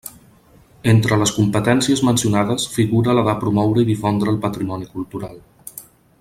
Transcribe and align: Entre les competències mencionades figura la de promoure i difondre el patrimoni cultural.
Entre 0.93 1.19
les 1.23 1.33
competències 1.35 2.01
mencionades 2.07 2.65
figura 2.77 3.15
la 3.19 3.27
de 3.29 3.37
promoure 3.45 3.85
i 3.85 3.89
difondre 3.93 4.35
el 4.35 4.41
patrimoni 4.47 4.91
cultural. 4.97 5.39